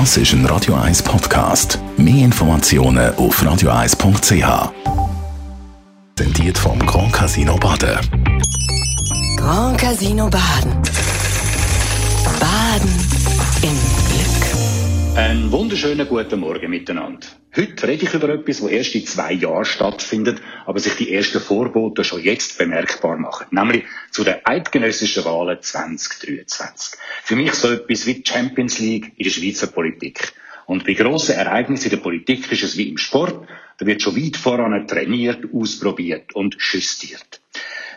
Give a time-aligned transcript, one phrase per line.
[0.00, 1.78] Das ist ein Radio 1 Podcast.
[1.96, 4.72] Mehr Informationen auf radio1.ch.
[6.16, 8.00] Präsentiert vom Grand Casino Baden.
[9.36, 10.82] Grand Casino Baden.
[12.40, 13.23] Baden.
[15.34, 17.26] Einen wunderschönen guten Morgen miteinander.
[17.56, 21.40] Heute rede ich über etwas, das erst in zwei Jahren stattfindet, aber sich die ersten
[21.40, 27.00] Vorbote schon jetzt bemerkbar machen, nämlich zu den eidgenössischen Wahlen 2023.
[27.24, 30.34] Für mich so etwas wie Champions League in der Schweizer Politik.
[30.66, 34.14] Und bei grossen Ereignissen in der Politik ist es wie im Sport, da wird schon
[34.14, 37.40] weit voran trainiert, ausprobiert und justiert.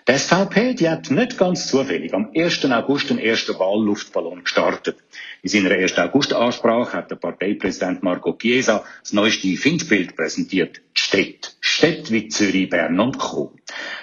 [0.07, 2.63] Die SVP, die hat nicht ganz zufällig am 1.
[2.71, 4.95] August den ersten Wahlluftballon gestartet.
[5.41, 5.97] In seiner 1.
[5.97, 10.77] August-Ansprache hat der Parteipräsident Marco Chiesa das neueste Findbild präsentiert.
[10.95, 11.49] Die Städte.
[11.59, 13.53] Städte wie Zürich, Bern und Co.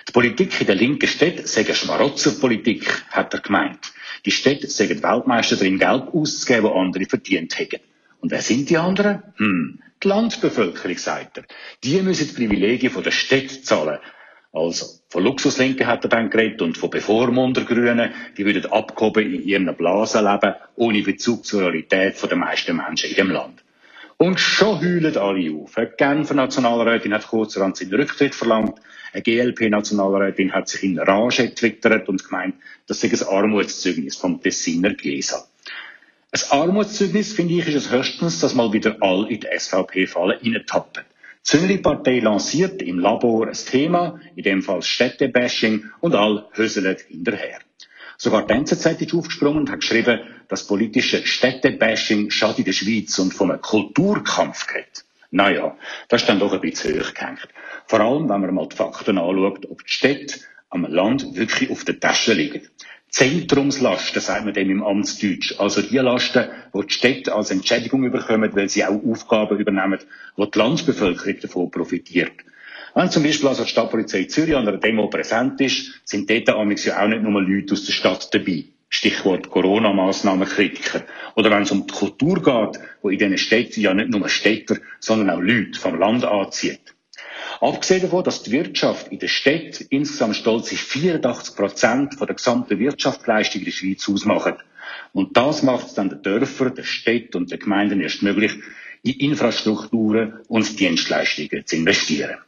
[0.06, 3.90] Die Politik in der linken Städte sei eine Schmarotzerpolitik, hat er gemeint.
[4.26, 7.80] Die Städte seien Weltmeister darin, Geld auszugeben, das andere verdient hätten.
[8.20, 9.22] Und wer sind die anderen?
[9.36, 11.44] Hm, die Landbevölkerung, sagt er.
[11.82, 14.00] Die müssen die Privilegien der Städte zahlen.
[14.54, 19.76] Also, von Luxuslinken hat er dann geredet und von Bevormundergrünen, die würden abgehoben in ihren
[19.76, 23.64] Blasen leben, ohne Bezug zur Realität der meisten Menschen in dem Land.
[24.16, 25.76] Und schon heulen alle auf.
[25.76, 28.78] Eine Genfer Nationalrätin hat kurzerhand seinen Rücktritt verlangt.
[29.12, 32.54] Eine GLP-Nationalrätin hat sich in Rage getwittert und gemeint,
[32.86, 35.48] das sei ein Armutszeugnis vom Tessiner Gläser.
[36.30, 41.04] Ein Armutszeugnis, finde ich, ist es höchstens, dass mal wieder all in die SVP-Falle reintappen.
[41.44, 47.58] Züngli-Partei lanciert im Labor ein Thema, in dem Fall Städtebashing, und all höseln hinterher.
[48.16, 53.18] Sogar die NZZ ist aufgesprungen und hat geschrieben, das politische Städtebashing schadet in der Schweiz
[53.18, 55.04] und vom Kulturkampf geht.
[55.30, 55.76] Naja,
[56.08, 57.46] das ist dann doch ein bisschen hochgehängt.
[57.86, 61.84] Vor allem, wenn man mal die Fakten anschaut, ob die Städte am Land wirklich auf
[61.84, 62.62] der Tasche liegen.
[63.14, 65.54] Zentrumslasten, sagt man dem im Amtsdeutsch.
[65.60, 70.00] Also die Lasten, die die Städte als Entschädigung überkommen, weil sie auch Aufgaben übernehmen,
[70.34, 72.32] wo die Landbevölkerung davon profitiert.
[72.92, 76.86] Wenn zum Beispiel also die Stadtpolizei Zürich an einer Demo präsent ist, sind dort amigs
[76.86, 78.64] ja auch nicht nur Leute aus der Stadt dabei.
[78.88, 81.04] Stichwort Corona-Massnahmenkritiker.
[81.36, 84.78] Oder wenn es um die Kultur geht, wo in diesen Städten ja nicht nur Städter,
[84.98, 86.96] sondern auch Leute vom Land anzieht.
[87.60, 92.78] Abgesehen davon, dass die Wirtschaft in der Stadt insgesamt stolz 84 Prozent von der gesamten
[92.78, 94.54] Wirtschaftsleistung in der Schweiz ausmacht.
[95.12, 98.54] Und das macht es dann den Dörfern, den Städten und den Gemeinden erst möglich,
[99.02, 102.38] in Infrastrukturen und Dienstleistungen zu investieren.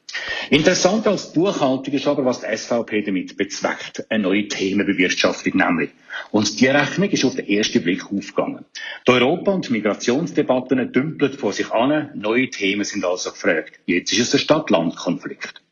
[0.51, 4.07] Interessant als Buchhaltung ist aber, was die SVP damit bezweckt.
[4.09, 5.91] Eine neue Themenbewirtschaftung nämlich.
[6.31, 8.65] Und die Rechnung ist auf den ersten Blick aufgegangen.
[9.09, 12.11] Die Europa- und Migrationsdebatten dümpeln vor sich an.
[12.15, 13.81] Neue Themen sind also gefragt.
[13.87, 15.63] Jetzt ist es ein Stadt-Land-Konflikt.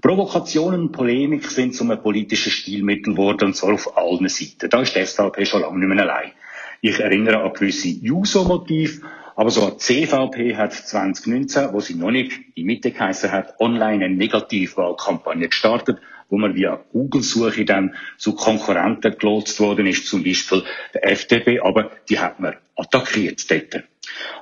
[0.00, 4.70] Provokationen und Polemik sind zu einem politischen Stilmittel geworden, und zwar auf allen Seiten.
[4.70, 6.32] Da ist die SVP schon lange nicht mehr allein.
[6.80, 9.02] Ich erinnere an gewisse Juso-Motive,
[9.36, 14.06] aber so die CVP hat 2019, wo sie noch nicht die Mitte geheißen hat, online
[14.06, 15.98] eine Negativwahlkampagne gestartet,
[16.28, 20.64] wo man via Google-Suche dann zu Konkurrenten gelotst worden ist, zum Beispiel
[20.94, 23.84] der FDP, aber die hat man attackiert dort.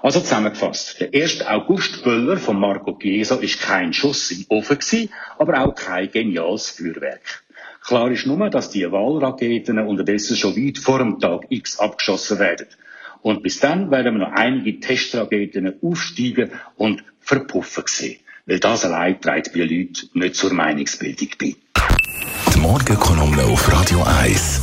[0.03, 1.47] Also zusammengefasst, der 1.
[1.47, 6.71] August Böller von Marco Chiesa ist kein Schuss im Ofen gewesen, aber auch kein geniales
[6.71, 7.43] Feuerwerk.
[7.85, 12.67] Klar ist nur, dass die Wahlraketen unterdessen schon weit vor dem Tag X abgeschossen werden.
[13.25, 18.21] Und bis dann werden wir noch einige Testraketen aufsteigen und verpuffen sehen.
[18.45, 21.55] Weil das allein trägt bei Leuten nicht zur Meinungsbildung bei.
[22.55, 24.61] Die Morgenkolumne auf Radio 1.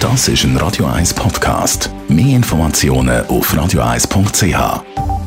[0.00, 1.90] Das ist ein Radio 1 Podcast.
[2.08, 5.21] Mehr Informationen auf radio1.ch.